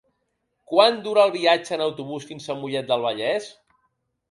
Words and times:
Quant 0.71 0.97
dura 1.07 1.25
el 1.29 1.33
viatge 1.35 1.77
en 1.77 1.85
autobús 1.89 2.27
fins 2.31 2.51
a 2.55 2.59
Mollet 2.65 2.91
del 2.95 3.07
Vallès? 3.07 3.53